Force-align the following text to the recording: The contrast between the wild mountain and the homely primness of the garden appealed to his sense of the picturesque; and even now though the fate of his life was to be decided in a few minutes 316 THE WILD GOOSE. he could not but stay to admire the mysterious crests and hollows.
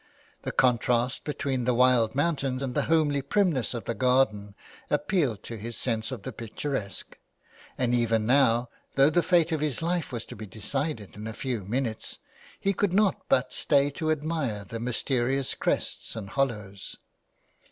The 0.41 0.51
contrast 0.51 1.25
between 1.25 1.65
the 1.65 1.75
wild 1.75 2.15
mountain 2.15 2.63
and 2.63 2.73
the 2.73 2.85
homely 2.85 3.21
primness 3.21 3.75
of 3.75 3.85
the 3.85 3.93
garden 3.93 4.55
appealed 4.89 5.43
to 5.43 5.57
his 5.57 5.77
sense 5.77 6.11
of 6.11 6.23
the 6.23 6.33
picturesque; 6.33 7.19
and 7.77 7.93
even 7.93 8.25
now 8.25 8.69
though 8.95 9.11
the 9.11 9.21
fate 9.21 9.51
of 9.51 9.61
his 9.61 9.83
life 9.83 10.11
was 10.11 10.25
to 10.25 10.35
be 10.35 10.47
decided 10.47 11.15
in 11.15 11.27
a 11.27 11.33
few 11.33 11.63
minutes 11.65 12.17
316 12.63 12.63
THE 12.63 12.63
WILD 12.63 12.63
GOOSE. 12.63 12.67
he 12.67 12.73
could 12.73 12.93
not 13.21 13.29
but 13.29 13.53
stay 13.53 13.89
to 13.91 14.09
admire 14.09 14.63
the 14.65 14.79
mysterious 14.79 15.53
crests 15.53 16.15
and 16.15 16.31
hollows. 16.31 16.95